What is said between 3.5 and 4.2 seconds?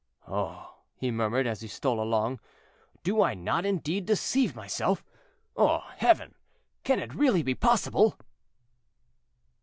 indeed